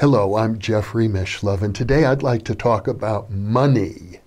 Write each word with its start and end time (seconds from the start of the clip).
Hello, 0.00 0.36
I'm 0.36 0.58
Jeffrey 0.58 1.08
Mishlove, 1.08 1.60
and 1.60 1.74
today 1.74 2.06
I'd 2.06 2.22
like 2.22 2.42
to 2.44 2.54
talk 2.54 2.88
about 2.88 3.30
money. 3.30 4.20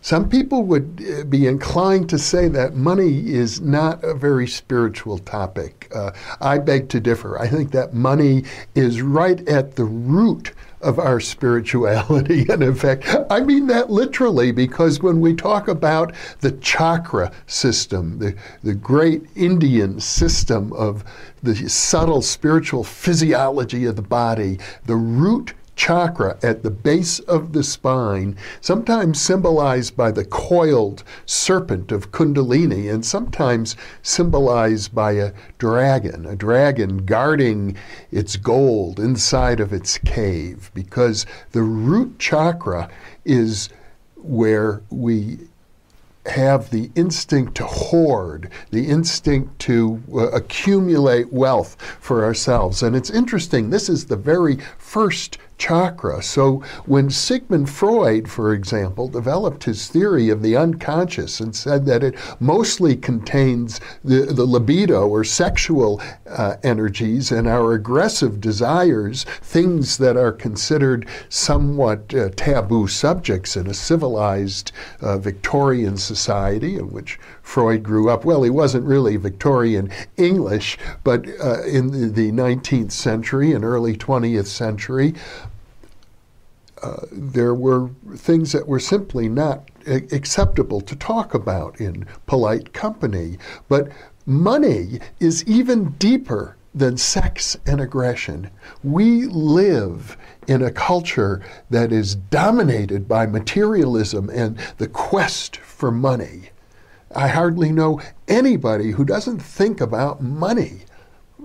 Some 0.00 0.28
people 0.28 0.62
would 0.62 1.04
uh, 1.04 1.24
be 1.24 1.48
inclined 1.48 2.08
to 2.10 2.20
say 2.20 2.46
that 2.46 2.76
money 2.76 3.28
is 3.28 3.60
not 3.60 4.04
a 4.04 4.14
very 4.14 4.46
spiritual 4.46 5.18
topic. 5.18 5.90
Uh, 5.92 6.12
I 6.40 6.58
beg 6.58 6.88
to 6.90 7.00
differ. 7.00 7.36
I 7.36 7.48
think 7.48 7.72
that 7.72 7.92
money 7.92 8.44
is 8.76 9.02
right 9.02 9.40
at 9.48 9.74
the 9.74 9.86
root 9.86 10.52
of 10.80 10.98
our 10.98 11.20
spirituality. 11.20 12.46
And 12.48 12.62
in 12.70 12.74
fact, 12.74 13.06
I 13.30 13.40
mean 13.40 13.66
that 13.68 13.90
literally 13.90 14.52
because 14.52 15.00
when 15.02 15.20
we 15.20 15.34
talk 15.34 15.68
about 15.68 16.14
the 16.40 16.52
chakra 16.52 17.32
system, 17.46 18.18
the, 18.18 18.34
the 18.62 18.74
great 18.74 19.24
Indian 19.34 20.00
system 20.00 20.72
of 20.72 21.04
the 21.42 21.68
subtle 21.68 22.22
spiritual 22.22 22.84
physiology 22.84 23.84
of 23.84 23.96
the 23.96 24.02
body, 24.02 24.58
the 24.86 24.96
root 24.96 25.54
chakra 25.78 26.36
at 26.42 26.62
the 26.62 26.70
base 26.70 27.20
of 27.20 27.52
the 27.52 27.62
spine, 27.62 28.36
sometimes 28.60 29.18
symbolized 29.18 29.96
by 29.96 30.10
the 30.10 30.24
coiled 30.24 31.04
serpent 31.24 31.92
of 31.92 32.10
Kundalini, 32.10 32.92
and 32.92 33.06
sometimes 33.06 33.76
symbolized 34.02 34.92
by 34.92 35.12
a 35.12 35.32
dragon, 35.56 36.26
a 36.26 36.36
dragon 36.36 36.98
guarding 37.06 37.76
its 38.10 38.36
gold 38.36 38.98
inside 38.98 39.60
of 39.60 39.72
its 39.72 39.96
cave, 39.98 40.70
because 40.74 41.24
the 41.52 41.62
root 41.62 42.18
chakra 42.18 42.90
is 43.24 43.70
where 44.16 44.82
we 44.90 45.38
have 46.26 46.70
the 46.70 46.90
instinct 46.94 47.54
to 47.54 47.64
hoard, 47.64 48.50
the 48.70 48.86
instinct 48.86 49.58
to 49.60 50.02
uh, 50.12 50.28
accumulate 50.32 51.32
wealth 51.32 51.76
for 52.00 52.24
ourselves. 52.24 52.82
And 52.82 52.94
it's 52.94 53.10
interesting, 53.10 53.70
this 53.70 53.88
is 53.88 54.06
the 54.06 54.16
very 54.16 54.58
first 54.76 55.38
chakra. 55.58 56.22
So 56.22 56.62
when 56.86 57.10
Sigmund 57.10 57.68
Freud, 57.68 58.30
for 58.30 58.54
example, 58.54 59.08
developed 59.08 59.64
his 59.64 59.88
theory 59.88 60.30
of 60.30 60.40
the 60.40 60.56
unconscious 60.56 61.40
and 61.40 61.54
said 61.54 61.84
that 61.86 62.04
it 62.04 62.14
mostly 62.40 62.96
contains 62.96 63.80
the, 64.04 64.20
the 64.26 64.46
libido 64.46 65.06
or 65.06 65.24
sexual 65.24 66.00
uh, 66.26 66.56
energies 66.62 67.32
and 67.32 67.46
our 67.46 67.72
aggressive 67.72 68.40
desires, 68.40 69.24
things 69.42 69.98
that 69.98 70.16
are 70.16 70.32
considered 70.32 71.06
somewhat 71.28 72.14
uh, 72.14 72.30
taboo 72.36 72.86
subjects 72.86 73.56
in 73.56 73.66
a 73.66 73.74
civilized 73.74 74.72
uh, 75.00 75.18
Victorian 75.18 75.96
society 75.96 76.76
in 76.76 76.90
which 76.90 77.18
Freud 77.42 77.82
grew 77.82 78.10
up. 78.10 78.24
Well, 78.24 78.42
he 78.42 78.50
wasn't 78.50 78.84
really 78.84 79.16
Victorian 79.16 79.90
English, 80.16 80.78
but 81.02 81.26
uh, 81.42 81.62
in 81.64 82.12
the 82.12 82.30
19th 82.30 82.92
century 82.92 83.52
and 83.52 83.64
early 83.64 83.96
20th 83.96 84.46
century, 84.46 85.14
uh, 86.82 87.06
there 87.10 87.54
were 87.54 87.90
things 88.16 88.52
that 88.52 88.66
were 88.66 88.80
simply 88.80 89.28
not 89.28 89.68
acceptable 89.86 90.80
to 90.82 90.96
talk 90.96 91.34
about 91.34 91.80
in 91.80 92.06
polite 92.26 92.72
company. 92.72 93.38
But 93.68 93.90
money 94.26 95.00
is 95.18 95.44
even 95.46 95.92
deeper 95.92 96.56
than 96.74 96.96
sex 96.96 97.56
and 97.66 97.80
aggression. 97.80 98.50
We 98.84 99.26
live 99.26 100.16
in 100.46 100.62
a 100.62 100.70
culture 100.70 101.42
that 101.70 101.92
is 101.92 102.14
dominated 102.14 103.08
by 103.08 103.26
materialism 103.26 104.30
and 104.30 104.58
the 104.76 104.88
quest 104.88 105.56
for 105.56 105.90
money. 105.90 106.50
I 107.14 107.28
hardly 107.28 107.72
know 107.72 108.00
anybody 108.28 108.92
who 108.92 109.04
doesn't 109.04 109.40
think 109.40 109.80
about 109.80 110.22
money 110.22 110.82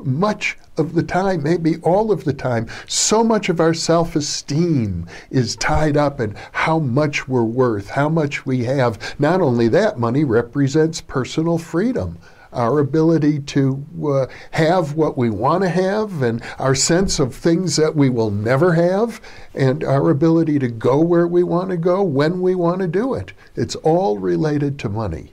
much 0.06 0.58
of 0.78 0.94
the 0.94 1.04
time, 1.04 1.44
maybe 1.44 1.78
all 1.78 2.12
of 2.12 2.24
the 2.24 2.34
time, 2.34 2.68
so 2.88 3.24
much 3.24 3.50
of 3.50 3.60
our 3.60 3.74
self 3.74 4.16
esteem 4.16 5.06
is 5.30 5.56
tied 5.56 5.98
up 5.98 6.20
in 6.20 6.36
how 6.52 6.80
much 6.80 7.28
we're 7.28 7.44
worth, 7.44 7.90
how 7.90 8.10
much 8.10 8.46
we 8.46 8.64
have. 8.64 9.16
Not 9.20 9.42
only 9.42 9.68
that, 9.70 10.00
money 10.00 10.24
represents 10.24 11.02
personal 11.02 11.58
freedom. 11.58 12.18
Our 12.52 12.80
ability 12.80 13.40
to 13.40 13.84
uh, 14.06 14.26
have 14.52 14.94
what 14.94 15.18
we 15.18 15.32
want 15.32 15.64
to 15.64 15.70
have, 15.70 16.22
and 16.22 16.44
our 16.60 16.76
sense 16.76 17.20
of 17.20 17.34
things 17.34 17.76
that 17.78 17.96
we 17.96 18.10
will 18.10 18.30
never 18.30 18.74
have, 18.74 19.20
and 19.56 19.84
our 19.84 20.12
ability 20.12 20.60
to 20.60 20.70
go 20.70 21.00
where 21.00 21.28
we 21.28 21.42
want 21.42 21.72
to 21.72 21.78
go 21.78 22.04
when 22.04 22.42
we 22.42 22.54
want 22.54 22.82
to 22.82 22.88
do 22.88 23.16
it. 23.16 23.34
It's 23.56 23.76
all 23.78 24.20
related 24.20 24.78
to 24.80 24.90
money. 24.90 25.33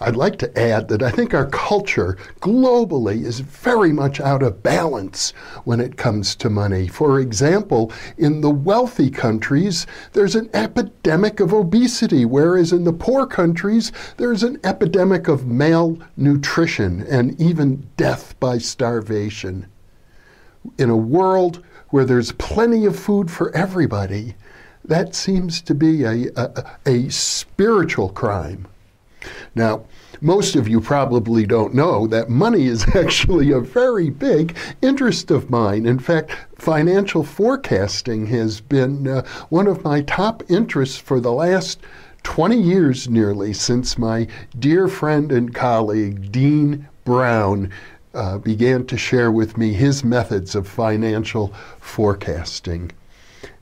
I'd 0.00 0.16
like 0.16 0.38
to 0.38 0.58
add 0.58 0.88
that 0.88 1.02
I 1.02 1.10
think 1.10 1.34
our 1.34 1.46
culture 1.46 2.16
globally 2.40 3.24
is 3.24 3.40
very 3.40 3.92
much 3.92 4.20
out 4.20 4.42
of 4.42 4.62
balance 4.62 5.32
when 5.64 5.80
it 5.80 5.96
comes 5.96 6.34
to 6.36 6.50
money. 6.50 6.88
For 6.88 7.20
example, 7.20 7.92
in 8.16 8.40
the 8.40 8.50
wealthy 8.50 9.10
countries, 9.10 9.86
there's 10.12 10.34
an 10.34 10.50
epidemic 10.54 11.40
of 11.40 11.52
obesity, 11.52 12.24
whereas 12.24 12.72
in 12.72 12.84
the 12.84 12.92
poor 12.92 13.26
countries, 13.26 13.92
there's 14.16 14.42
an 14.42 14.58
epidemic 14.64 15.28
of 15.28 15.46
malnutrition 15.46 17.02
and 17.08 17.40
even 17.40 17.88
death 17.96 18.38
by 18.40 18.58
starvation. 18.58 19.66
In 20.76 20.90
a 20.90 20.96
world 20.96 21.64
where 21.90 22.04
there's 22.04 22.32
plenty 22.32 22.84
of 22.84 22.98
food 22.98 23.30
for 23.30 23.54
everybody, 23.54 24.34
that 24.84 25.14
seems 25.14 25.60
to 25.62 25.74
be 25.74 26.04
a, 26.04 26.28
a, 26.36 26.64
a 26.86 27.08
spiritual 27.10 28.08
crime. 28.08 28.66
Now, 29.54 29.84
most 30.20 30.56
of 30.56 30.68
you 30.68 30.80
probably 30.80 31.46
don't 31.46 31.74
know 31.74 32.06
that 32.08 32.28
money 32.28 32.66
is 32.66 32.86
actually 32.94 33.50
a 33.52 33.60
very 33.60 34.10
big 34.10 34.56
interest 34.82 35.30
of 35.30 35.50
mine. 35.50 35.86
In 35.86 35.98
fact, 35.98 36.32
financial 36.56 37.22
forecasting 37.22 38.26
has 38.26 38.60
been 38.60 39.06
uh, 39.06 39.22
one 39.48 39.66
of 39.66 39.84
my 39.84 40.02
top 40.02 40.42
interests 40.48 40.98
for 40.98 41.20
the 41.20 41.32
last 41.32 41.80
20 42.24 42.60
years 42.60 43.08
nearly 43.08 43.52
since 43.52 43.96
my 43.96 44.26
dear 44.58 44.88
friend 44.88 45.30
and 45.32 45.54
colleague, 45.54 46.32
Dean 46.32 46.88
Brown, 47.04 47.70
uh, 48.14 48.38
began 48.38 48.84
to 48.86 48.96
share 48.98 49.30
with 49.30 49.56
me 49.56 49.72
his 49.72 50.02
methods 50.02 50.54
of 50.54 50.66
financial 50.66 51.52
forecasting. 51.80 52.90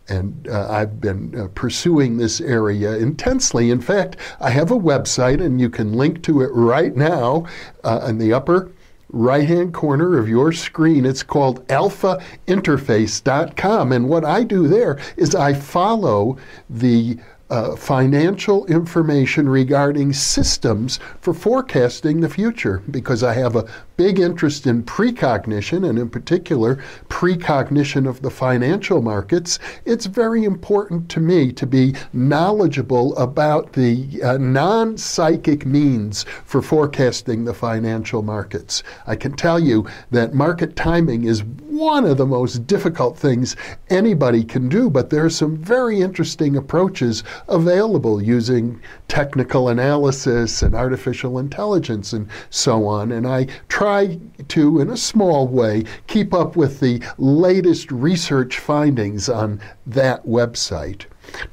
And 0.08 0.48
uh, 0.48 0.68
I've 0.70 1.00
been 1.00 1.38
uh, 1.38 1.48
pursuing 1.54 2.16
this 2.16 2.40
area 2.40 2.96
intensely. 2.96 3.70
In 3.70 3.80
fact, 3.80 4.16
I 4.40 4.50
have 4.50 4.70
a 4.70 4.78
website, 4.78 5.44
and 5.44 5.60
you 5.60 5.68
can 5.68 5.92
link 5.92 6.22
to 6.24 6.42
it 6.42 6.50
right 6.52 6.94
now 6.94 7.46
uh, 7.82 8.06
in 8.08 8.18
the 8.18 8.32
upper 8.32 8.70
right 9.10 9.48
hand 9.48 9.74
corner 9.74 10.18
of 10.18 10.28
your 10.28 10.52
screen. 10.52 11.06
It's 11.06 11.22
called 11.22 11.66
alphainterface.com. 11.68 13.92
And 13.92 14.08
what 14.08 14.24
I 14.24 14.42
do 14.44 14.68
there 14.68 14.98
is 15.16 15.34
I 15.34 15.54
follow 15.54 16.36
the 16.68 17.18
uh, 17.48 17.76
financial 17.76 18.66
information 18.66 19.48
regarding 19.48 20.12
systems 20.12 20.98
for 21.20 21.32
forecasting 21.32 22.20
the 22.20 22.28
future 22.28 22.82
because 22.90 23.22
I 23.22 23.34
have 23.34 23.54
a 23.54 23.68
big 23.96 24.18
interest 24.18 24.66
in 24.66 24.82
precognition 24.82 25.88
and, 25.88 25.98
in 25.98 26.08
particular, 26.08 26.82
precognition 27.08 28.06
of 28.06 28.22
the 28.22 28.30
financial 28.30 29.02
markets. 29.02 29.58
It's 29.84 30.06
very 30.06 30.44
important 30.44 31.08
to 31.10 31.20
me 31.20 31.52
to 31.52 31.66
be 31.66 31.94
knowledgeable 32.12 33.16
about 33.16 33.72
the 33.72 34.22
uh, 34.22 34.38
non 34.38 34.96
psychic 34.96 35.64
means 35.64 36.24
for 36.44 36.62
forecasting 36.62 37.44
the 37.44 37.54
financial 37.54 38.22
markets. 38.22 38.82
I 39.06 39.16
can 39.16 39.32
tell 39.32 39.58
you 39.58 39.86
that 40.10 40.34
market 40.34 40.76
timing 40.76 41.24
is 41.24 41.42
one 41.76 42.06
of 42.06 42.16
the 42.16 42.26
most 42.26 42.66
difficult 42.66 43.18
things 43.18 43.54
anybody 43.90 44.42
can 44.42 44.68
do, 44.68 44.88
but 44.88 45.10
there 45.10 45.24
are 45.24 45.30
some 45.30 45.56
very 45.56 46.00
interesting 46.00 46.56
approaches 46.56 47.22
available 47.48 48.22
using 48.22 48.80
technical 49.08 49.68
analysis 49.68 50.62
and 50.62 50.74
artificial 50.74 51.38
intelligence 51.38 52.12
and 52.12 52.28
so 52.50 52.86
on. 52.86 53.12
And 53.12 53.26
I 53.26 53.46
try 53.86 54.18
to, 54.48 54.80
in 54.80 54.90
a 54.90 54.96
small 54.96 55.46
way, 55.46 55.84
keep 56.08 56.34
up 56.34 56.56
with 56.56 56.80
the 56.80 57.00
latest 57.18 57.92
research 57.92 58.58
findings 58.58 59.28
on 59.28 59.60
that 59.86 60.26
website. 60.26 61.04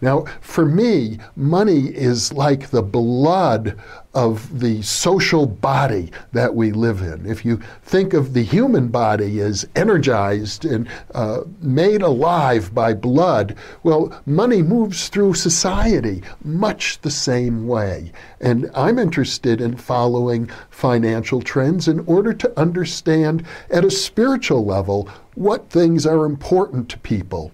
Now, 0.01 0.25
for 0.41 0.65
me, 0.65 1.19
money 1.35 1.87
is 1.87 2.33
like 2.33 2.69
the 2.69 2.83
blood 2.83 3.79
of 4.13 4.59
the 4.59 4.81
social 4.83 5.47
body 5.47 6.11
that 6.33 6.53
we 6.53 6.71
live 6.71 7.01
in. 7.01 7.25
If 7.25 7.43
you 7.43 7.59
think 7.81 8.13
of 8.13 8.33
the 8.33 8.43
human 8.43 8.89
body 8.89 9.39
as 9.39 9.67
energized 9.75 10.65
and 10.65 10.87
uh, 11.15 11.41
made 11.61 12.03
alive 12.03 12.73
by 12.75 12.93
blood, 12.93 13.55
well, 13.81 14.21
money 14.25 14.61
moves 14.61 15.09
through 15.09 15.33
society 15.33 16.21
much 16.43 17.01
the 17.01 17.11
same 17.11 17.67
way. 17.67 18.11
And 18.39 18.69
I'm 18.75 18.99
interested 18.99 19.61
in 19.61 19.77
following 19.77 20.49
financial 20.69 21.41
trends 21.41 21.87
in 21.87 22.01
order 22.01 22.33
to 22.33 22.59
understand 22.59 23.45
at 23.71 23.85
a 23.85 23.91
spiritual 23.91 24.63
level 24.65 25.09
what 25.35 25.69
things 25.69 26.05
are 26.05 26.25
important 26.25 26.89
to 26.89 26.99
people 26.99 27.51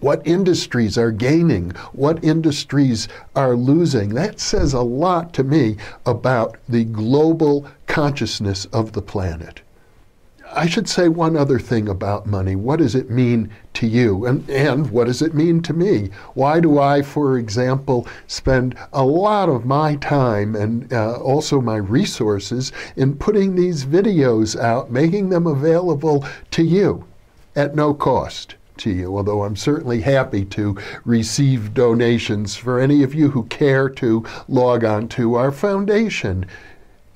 what 0.00 0.26
industries 0.26 0.96
are 0.96 1.10
gaining, 1.10 1.70
what 1.92 2.22
industries 2.24 3.08
are 3.34 3.54
losing. 3.54 4.10
That 4.10 4.40
says 4.40 4.72
a 4.72 4.82
lot 4.82 5.32
to 5.34 5.44
me 5.44 5.76
about 6.06 6.56
the 6.68 6.84
global 6.84 7.66
consciousness 7.86 8.64
of 8.66 8.92
the 8.92 9.02
planet. 9.02 9.60
I 10.52 10.66
should 10.66 10.88
say 10.88 11.08
one 11.08 11.36
other 11.36 11.58
thing 11.58 11.88
about 11.88 12.26
money. 12.26 12.56
What 12.56 12.78
does 12.78 12.94
it 12.94 13.10
mean 13.10 13.50
to 13.74 13.86
you? 13.86 14.24
And, 14.24 14.48
and 14.48 14.90
what 14.90 15.06
does 15.06 15.20
it 15.20 15.34
mean 15.34 15.60
to 15.62 15.74
me? 15.74 16.10
Why 16.34 16.58
do 16.58 16.78
I, 16.78 17.02
for 17.02 17.36
example, 17.36 18.08
spend 18.26 18.74
a 18.92 19.04
lot 19.04 19.50
of 19.50 19.66
my 19.66 19.96
time 19.96 20.56
and 20.56 20.90
uh, 20.92 21.16
also 21.16 21.60
my 21.60 21.76
resources 21.76 22.72
in 22.96 23.16
putting 23.16 23.54
these 23.54 23.84
videos 23.84 24.58
out, 24.58 24.90
making 24.90 25.28
them 25.28 25.46
available 25.46 26.26
to 26.52 26.62
you 26.62 27.04
at 27.54 27.74
no 27.74 27.92
cost? 27.92 28.54
To 28.78 28.90
you, 28.90 29.16
although 29.16 29.42
I'm 29.42 29.56
certainly 29.56 30.02
happy 30.02 30.44
to 30.44 30.76
receive 31.04 31.74
donations 31.74 32.54
for 32.54 32.78
any 32.78 33.02
of 33.02 33.12
you 33.12 33.30
who 33.30 33.42
care 33.46 33.88
to 33.88 34.24
log 34.46 34.84
on 34.84 35.08
to 35.08 35.34
our 35.34 35.50
foundation, 35.50 36.46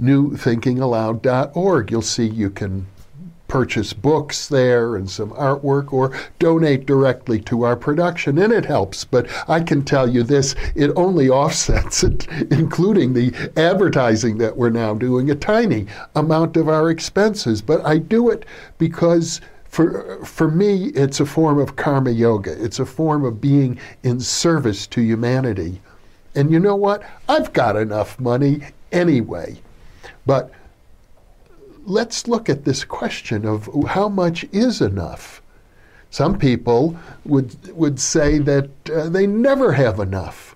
newthinkingallowed.org. 0.00 1.90
You'll 1.90 2.02
see 2.02 2.26
you 2.26 2.50
can 2.50 2.86
purchase 3.46 3.92
books 3.92 4.48
there 4.48 4.96
and 4.96 5.08
some 5.08 5.30
artwork 5.32 5.92
or 5.92 6.10
donate 6.38 6.86
directly 6.86 7.38
to 7.42 7.62
our 7.62 7.76
production, 7.76 8.38
and 8.38 8.52
it 8.52 8.64
helps. 8.64 9.04
But 9.04 9.28
I 9.46 9.60
can 9.60 9.84
tell 9.84 10.08
you 10.08 10.24
this 10.24 10.56
it 10.74 10.90
only 10.96 11.28
offsets 11.28 12.02
it, 12.02 12.26
including 12.50 13.12
the 13.12 13.32
advertising 13.56 14.38
that 14.38 14.56
we're 14.56 14.70
now 14.70 14.94
doing, 14.94 15.30
a 15.30 15.36
tiny 15.36 15.86
amount 16.16 16.56
of 16.56 16.68
our 16.68 16.90
expenses. 16.90 17.62
But 17.62 17.84
I 17.86 17.98
do 17.98 18.30
it 18.30 18.46
because 18.78 19.40
for, 19.72 20.22
for 20.22 20.48
me, 20.48 20.88
it's 20.88 21.18
a 21.18 21.24
form 21.24 21.58
of 21.58 21.76
karma 21.76 22.10
yoga. 22.10 22.62
It's 22.62 22.78
a 22.78 22.84
form 22.84 23.24
of 23.24 23.40
being 23.40 23.80
in 24.02 24.20
service 24.20 24.86
to 24.88 25.00
humanity. 25.00 25.80
And 26.34 26.52
you 26.52 26.60
know 26.60 26.76
what? 26.76 27.02
I've 27.26 27.54
got 27.54 27.76
enough 27.76 28.20
money 28.20 28.60
anyway. 28.92 29.62
But 30.26 30.52
let's 31.86 32.28
look 32.28 32.50
at 32.50 32.66
this 32.66 32.84
question 32.84 33.46
of 33.46 33.66
how 33.88 34.10
much 34.10 34.44
is 34.52 34.82
enough. 34.82 35.40
Some 36.10 36.38
people 36.38 36.94
would, 37.24 37.74
would 37.74 37.98
say 37.98 38.40
that 38.40 38.68
uh, 38.90 39.08
they 39.08 39.26
never 39.26 39.72
have 39.72 40.00
enough. 40.00 40.51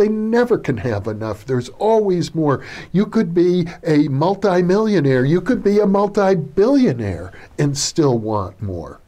They 0.00 0.08
never 0.08 0.56
can 0.56 0.78
have 0.78 1.06
enough. 1.06 1.44
There's 1.44 1.68
always 1.68 2.34
more. 2.34 2.64
You 2.90 3.04
could 3.04 3.34
be 3.34 3.66
a 3.84 4.08
multimillionaire, 4.08 5.26
you 5.26 5.42
could 5.42 5.62
be 5.62 5.78
a 5.78 5.86
multi 5.86 6.36
billionaire 6.36 7.34
and 7.58 7.76
still 7.76 8.16
want 8.16 8.62
more. 8.62 8.98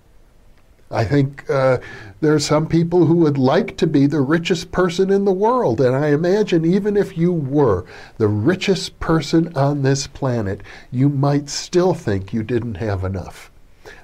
I 0.91 1.07
think 1.07 1.49
uh, 1.49 1.79
there 2.21 2.35
are 2.35 2.39
some 2.39 2.67
people 2.67 3.07
who 3.07 3.15
would 3.15 3.39
like 3.39 3.79
to 3.79 3.87
be 3.87 4.07
the 4.07 4.21
richest 4.21 4.71
person 4.71 5.11
in 5.11 5.25
the 5.25 5.33
world. 5.33 5.81
And 5.81 5.97
I 5.97 6.09
imagine 6.09 6.67
even 6.67 6.99
if 6.99 7.17
you 7.17 7.33
were 7.33 7.87
the 8.19 8.29
richest 8.29 9.01
person 9.01 9.51
on 9.57 9.81
this 9.81 10.07
planet, 10.07 10.61
you 10.91 11.09
might 11.09 11.49
still 11.49 11.95
think 11.95 12.35
you 12.35 12.43
didn't 12.43 12.75
have 12.75 13.03
enough. 13.03 13.51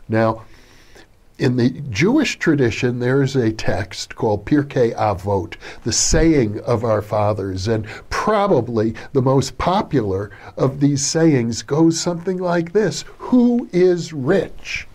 Now, 0.08 0.44
in 1.38 1.56
the 1.56 1.70
Jewish 1.88 2.36
tradition, 2.38 2.98
there 2.98 3.22
is 3.22 3.36
a 3.36 3.52
text 3.52 4.16
called 4.16 4.44
Pirkei 4.44 4.92
Avot, 4.96 5.54
the 5.84 5.92
saying 5.92 6.58
of 6.60 6.82
our 6.82 7.00
fathers, 7.00 7.68
and 7.68 7.86
probably 8.10 8.94
the 9.12 9.22
most 9.22 9.56
popular 9.56 10.32
of 10.56 10.80
these 10.80 11.06
sayings 11.06 11.62
goes 11.62 12.00
something 12.00 12.38
like 12.38 12.72
this 12.72 13.04
Who 13.18 13.68
is 13.72 14.12
rich? 14.12 14.88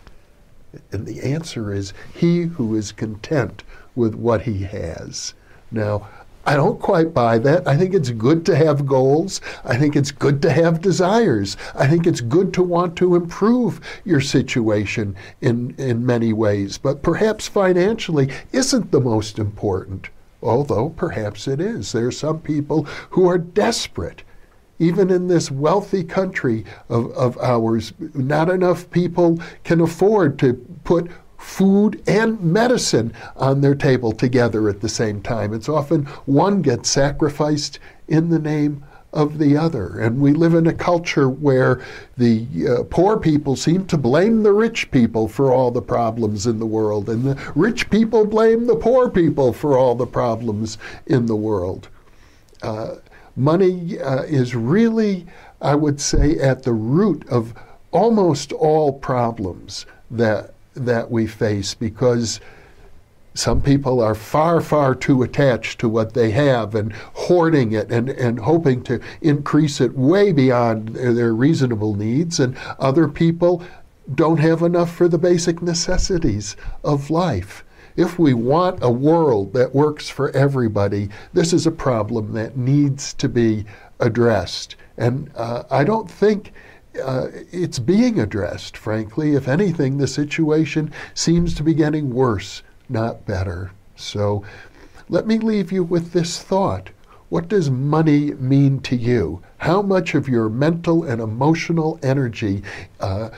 And 0.92 1.06
the 1.06 1.22
answer 1.22 1.74
is 1.74 1.94
he 2.14 2.42
who 2.42 2.76
is 2.76 2.92
content 2.92 3.64
with 3.96 4.14
what 4.14 4.42
he 4.42 4.64
has. 4.64 5.34
Now, 5.72 6.10
I 6.46 6.56
don't 6.56 6.80
quite 6.80 7.14
buy 7.14 7.38
that. 7.40 7.66
I 7.68 7.78
think 7.78 7.94
it's 7.94 8.10
good 8.10 8.46
to 8.48 8.56
have 8.56 8.86
goals. 8.86 9.40
I 9.64 9.78
think 9.78 9.96
it's 9.96 10.12
good 10.12 10.42
to 10.42 10.52
have 10.52 10.82
desires. 10.82 11.56
I 11.74 11.88
think 11.88 12.06
it's 12.06 12.20
good 12.22 12.54
to 12.56 12.64
want 12.64 12.98
to 12.98 13.16
improve 13.16 13.80
your 14.04 14.20
situation 14.20 15.16
in, 15.40 15.74
in 15.78 16.06
many 16.06 16.34
ways. 16.34 16.78
But 16.78 17.02
perhaps 17.02 17.48
financially 17.48 18.30
isn't 18.52 18.92
the 18.92 19.00
most 19.00 19.40
important, 19.40 20.10
although 20.42 20.90
perhaps 20.90 21.48
it 21.48 21.62
is. 21.62 21.94
There 21.94 22.08
are 22.08 22.12
some 22.12 22.40
people 22.42 22.84
who 23.12 23.28
are 23.30 23.38
desperate 23.38 24.24
even 24.80 25.10
in 25.10 25.28
this 25.28 25.50
wealthy 25.50 26.04
country 26.04 26.66
of, 26.90 27.12
of 27.12 27.38
ours, 27.38 27.94
not 28.14 28.50
enough 28.50 28.90
people 28.90 29.40
can 29.64 29.80
afford 29.80 30.38
to 30.40 30.54
put 30.84 31.10
food 31.44 32.02
and 32.08 32.42
medicine 32.42 33.14
on 33.36 33.62
their 33.62 33.76
table 33.76 34.12
together 34.12 34.70
at 34.70 34.80
the 34.80 34.90
same 34.90 35.22
time. 35.22 35.54
It's 35.54 35.70
often 35.70 36.06
one 36.26 36.62
gets 36.62 36.90
sacrificed 36.90 37.80
in 38.08 38.30
the 38.30 38.40
name 38.40 38.84
of 39.12 39.38
the 39.38 39.56
other. 39.56 40.00
And 40.00 40.20
we 40.20 40.32
live 40.32 40.56
in 40.56 40.66
a 40.68 40.74
culture 40.74 41.30
where 41.30 41.84
the 42.18 42.48
uh, 42.68 42.84
poor 42.90 43.20
people 43.20 43.56
seem 43.56 43.86
to 43.88 43.98
blame 43.98 44.42
the 44.42 44.54
rich 44.54 44.90
people 44.90 45.28
for 45.28 45.52
all 45.52 45.70
the 45.70 45.82
problems 45.82 46.48
in 46.48 46.60
the 46.60 46.66
world, 46.66 47.10
and 47.10 47.24
the 47.24 47.52
rich 47.56 47.90
people 47.90 48.26
blame 48.26 48.66
the 48.66 48.76
poor 48.76 49.10
people 49.10 49.54
for 49.54 49.78
all 49.78 49.94
the 49.94 50.08
problems 50.08 50.78
in 51.06 51.28
the 51.28 51.36
world. 51.36 51.90
Uh, 52.64 52.96
money 53.36 54.00
uh, 54.00 54.24
is 54.24 54.56
really, 54.56 55.28
I 55.62 55.76
would 55.76 56.02
say, 56.02 56.40
at 56.40 56.64
the 56.64 56.74
root 56.74 57.28
of 57.30 57.54
almost 57.92 58.52
all 58.54 58.94
problems 58.94 59.86
that 60.10 60.54
that 60.76 61.12
we 61.12 61.28
face 61.28 61.74
because 61.74 62.40
some 63.36 63.62
people 63.62 64.00
are 64.00 64.16
far, 64.16 64.62
far 64.62 64.94
too 64.94 65.24
attached 65.24 65.80
to 65.80 65.90
what 65.90 66.14
they 66.14 66.32
have 66.32 66.76
and 66.76 66.94
hoarding 66.94 67.72
it 67.72 67.92
and, 67.92 68.10
and 68.10 68.40
hoping 68.40 68.84
to 68.84 69.00
increase 69.22 69.82
it 69.82 69.98
way 69.98 70.32
beyond 70.32 70.90
their, 70.90 71.14
their 71.14 71.34
reasonable 71.34 71.96
needs. 71.96 72.40
And 72.40 72.56
other 72.80 73.08
people 73.08 73.64
don't 74.14 74.40
have 74.40 74.62
enough 74.62 74.94
for 74.94 75.08
the 75.08 75.18
basic 75.18 75.62
necessities 75.62 76.56
of 76.84 77.10
life. 77.10 77.64
If 77.96 78.20
we 78.20 78.34
want 78.34 78.84
a 78.84 78.92
world 78.92 79.54
that 79.54 79.74
works 79.74 80.10
for 80.10 80.30
everybody, 80.32 81.10
this 81.34 81.54
is 81.54 81.66
a 81.66 81.72
problem 81.72 82.34
that 82.34 82.58
needs 82.58 83.14
to 83.16 83.30
be 83.30 83.66
addressed. 84.00 84.76
And 84.98 85.32
uh, 85.36 85.64
I 85.72 85.84
don't 85.84 86.10
think 86.10 86.54
uh, 87.02 87.28
it's 87.52 87.80
being 87.80 88.20
addressed, 88.20 88.78
frankly. 88.78 89.36
If 89.36 89.48
anything, 89.48 89.98
the 89.98 90.08
situation 90.08 90.92
seems 91.14 91.54
to 91.56 91.64
be 91.64 91.74
getting 91.74 92.14
worse, 92.14 92.64
not 92.90 93.26
better. 93.26 93.72
So 93.96 94.44
let 95.10 95.28
me 95.28 95.40
leave 95.40 95.72
you 95.72 95.84
with 95.84 96.12
this 96.12 96.42
thought. 96.42 96.90
What 97.30 97.48
does 97.48 97.70
money 97.70 98.34
mean 98.36 98.80
to 98.82 98.96
you? 98.96 99.42
How 99.58 99.82
much 99.82 100.14
of 100.14 100.30
your 100.30 100.50
mental 100.50 101.04
and 101.04 101.20
emotional 101.20 102.00
energy 102.04 102.62
uh, 103.00 103.32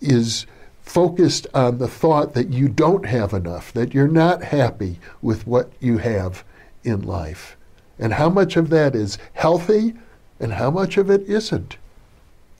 is 0.00 0.46
focused 0.80 1.46
on 1.54 1.78
the 1.78 1.88
thought 1.88 2.34
that 2.34 2.50
you 2.50 2.68
don't 2.68 3.06
have 3.06 3.32
enough, 3.32 3.72
that 3.72 3.94
you're 3.94 4.08
not 4.08 4.42
happy 4.42 4.98
with 5.20 5.46
what 5.46 5.70
you 5.80 5.98
have 5.98 6.44
in 6.82 7.02
life. 7.02 7.56
And 7.98 8.14
how 8.14 8.28
much 8.28 8.56
of 8.56 8.70
that 8.70 8.94
is 8.94 9.18
healthy 9.34 9.94
and 10.40 10.54
how 10.54 10.70
much 10.70 10.96
of 10.96 11.10
it 11.10 11.22
isn't. 11.28 11.76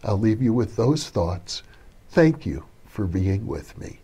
I'll 0.05 0.19
leave 0.19 0.43
you 0.43 0.53
with 0.53 0.77
those 0.77 1.09
thoughts. 1.09 1.63
Thank 2.11 2.45
you 2.45 2.65
for 2.85 3.07
being 3.07 3.47
with 3.47 3.79
me. 3.79 4.02